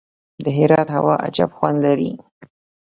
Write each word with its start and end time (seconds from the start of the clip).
د 0.43 0.45
هرات 0.57 0.87
هوا 0.97 1.15
عجیب 1.25 1.49
خوند 1.57 1.77
لري. 1.85 2.11